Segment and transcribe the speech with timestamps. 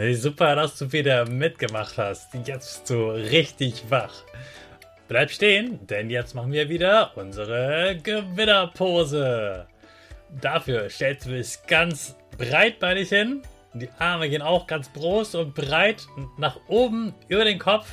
[0.00, 2.32] Hey, super, dass du wieder mitgemacht hast.
[2.46, 4.14] Jetzt bist du richtig wach.
[5.08, 9.66] Bleib stehen, denn jetzt machen wir wieder unsere Gewinnerpose.
[10.40, 13.42] Dafür stellst du dich ganz breitbeinig hin.
[13.74, 16.06] Die Arme gehen auch ganz groß und breit
[16.38, 17.86] nach oben über den Kopf.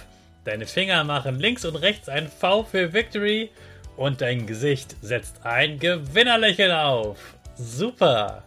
[0.46, 3.50] Deine Finger machen links und rechts ein V für Victory
[3.98, 7.36] und dein Gesicht setzt ein Gewinnerlächeln auf.
[7.58, 8.47] Super!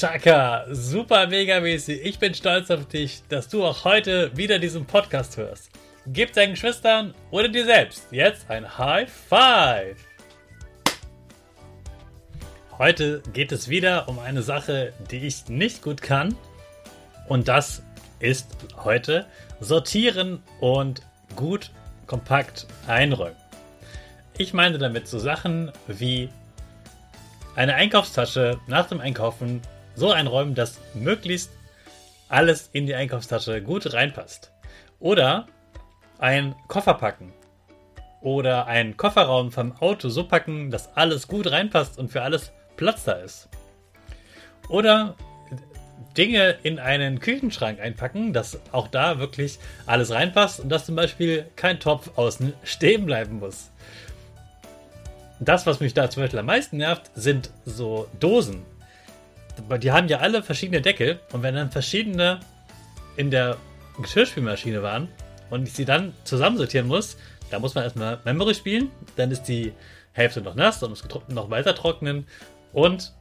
[0.00, 2.00] Chaka, super mega mäßig.
[2.02, 5.68] Ich bin stolz auf dich, dass du auch heute wieder diesen Podcast hörst.
[6.06, 9.98] Gib deinen Geschwistern oder dir selbst jetzt ein High Five.
[12.78, 16.34] Heute geht es wieder um eine Sache, die ich nicht gut kann.
[17.28, 17.82] Und das
[18.20, 19.26] ist heute
[19.60, 21.02] sortieren und
[21.36, 21.72] gut
[22.06, 23.36] kompakt einräumen.
[24.38, 26.30] Ich meine damit so Sachen wie
[27.54, 29.60] eine Einkaufstasche nach dem Einkaufen
[29.94, 31.50] so einräumen, dass möglichst
[32.28, 34.52] alles in die Einkaufstasche gut reinpasst.
[34.98, 35.46] Oder
[36.18, 37.32] ein Koffer packen.
[38.20, 43.04] Oder einen Kofferraum vom Auto so packen, dass alles gut reinpasst und für alles Platz
[43.04, 43.48] da ist.
[44.68, 45.16] Oder
[46.16, 51.46] Dinge in einen Küchenschrank einpacken, dass auch da wirklich alles reinpasst und dass zum Beispiel
[51.56, 53.70] kein Topf außen stehen bleiben muss.
[55.38, 58.62] Das, was mich da zum Beispiel am meisten nervt, sind so Dosen
[59.78, 62.40] die haben ja alle verschiedene Deckel und wenn dann verschiedene
[63.16, 63.56] in der
[64.00, 65.08] Geschirrspülmaschine waren
[65.50, 67.16] und ich sie dann zusammensortieren muss,
[67.50, 69.72] da muss man erstmal Memory spielen, dann ist die
[70.12, 72.26] Hälfte noch nass und muss noch weiter trocknen
[72.72, 73.12] und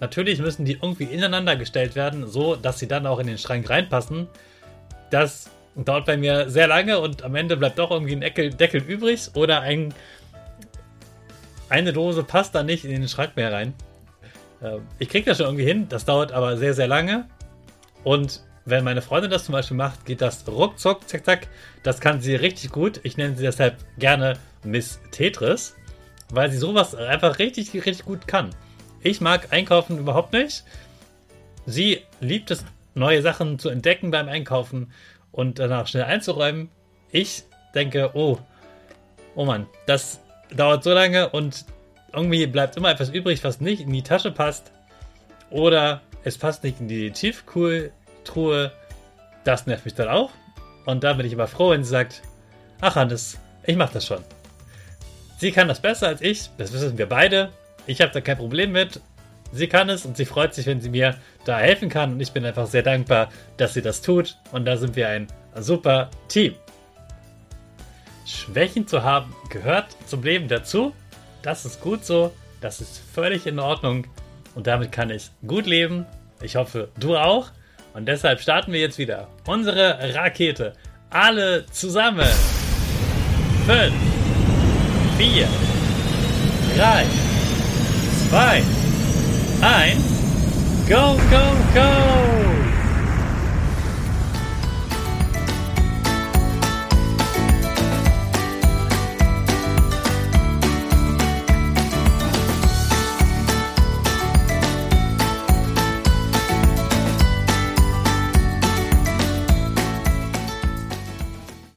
[0.00, 3.68] natürlich müssen die irgendwie ineinander gestellt werden, so dass sie dann auch in den Schrank
[3.68, 4.28] reinpassen.
[5.10, 8.82] Das dauert bei mir sehr lange und am Ende bleibt doch irgendwie ein Deckel, Deckel
[8.82, 9.94] übrig oder ein,
[11.68, 13.74] eine Dose passt dann nicht in den Schrank mehr rein.
[14.62, 17.26] Ähm, ich kriege das schon irgendwie hin, das dauert aber sehr, sehr lange.
[18.04, 21.48] Und wenn meine Freundin das zum Beispiel macht, geht das ruckzuck, zack, zack.
[21.82, 23.00] Das kann sie richtig gut.
[23.02, 25.74] Ich nenne sie deshalb gerne Miss Tetris,
[26.30, 28.50] weil sie sowas einfach richtig, richtig gut kann.
[29.02, 30.64] Ich mag Einkaufen überhaupt nicht.
[31.66, 32.64] Sie liebt es,
[32.94, 34.92] neue Sachen zu entdecken beim Einkaufen
[35.32, 36.68] und danach schnell einzuräumen.
[37.10, 37.44] Ich
[37.74, 38.38] denke, oh,
[39.34, 40.20] oh Mann, das
[40.54, 41.64] dauert so lange und
[42.12, 44.72] irgendwie bleibt immer etwas übrig, was nicht in die Tasche passt.
[45.50, 48.72] Oder es passt nicht in die Tiefkühltruhe.
[49.44, 50.30] Das nervt mich dann auch.
[50.84, 52.22] Und da bin ich aber froh, wenn sie sagt,
[52.80, 54.22] ach Hannes, ich mach das schon.
[55.38, 57.50] Sie kann das besser als ich, das wissen wir beide.
[57.86, 59.00] Ich habe da kein Problem mit.
[59.52, 62.12] Sie kann es und sie freut sich, wenn sie mir da helfen kann.
[62.12, 64.36] Und ich bin einfach sehr dankbar, dass sie das tut.
[64.52, 66.54] Und da sind wir ein super Team.
[68.26, 70.92] Schwächen zu haben gehört zum Leben dazu.
[71.42, 72.32] Das ist gut so.
[72.60, 74.06] Das ist völlig in Ordnung.
[74.54, 76.06] Und damit kann ich gut leben.
[76.42, 77.50] Ich hoffe, du auch.
[77.94, 80.72] Und deshalb starten wir jetzt wieder unsere Rakete.
[81.10, 82.26] Alle zusammen.
[83.66, 83.92] 5,
[85.18, 85.48] 4,
[86.76, 87.04] 3,
[88.30, 88.62] 2,
[89.60, 90.18] 1.
[90.88, 91.42] Go, go,
[91.74, 91.97] go!